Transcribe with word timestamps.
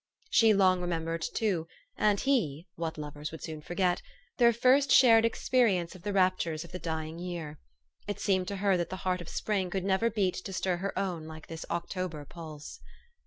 She 0.31 0.51
long 0.55 0.81
remembered 0.81 1.21
too, 1.21 1.67
and 1.95 2.19
he 2.19 2.65
what 2.73 2.97
lovers 2.97 3.31
would 3.31 3.43
soon 3.43 3.61
forget? 3.61 4.01
their 4.39 4.51
first 4.51 4.89
shared 4.91 5.25
experience 5.25 5.93
of 5.93 6.01
the 6.01 6.11
rapture 6.11 6.53
of 6.53 6.71
the 6.71 6.79
dying 6.79 7.19
year. 7.19 7.59
It 8.07 8.19
seemed 8.19 8.47
to 8.47 8.55
her 8.55 8.77
that 8.77 8.89
the 8.89 8.95
heart 9.05 9.21
of 9.21 9.29
spring 9.29 9.69
could 9.69 9.83
never 9.83 10.09
beat 10.09 10.33
to 10.43 10.53
stir 10.53 10.77
her 10.77 10.97
own 10.97 11.27
like 11.27 11.45
this 11.45 11.67
October 11.69 12.25
pulse. 12.25 12.79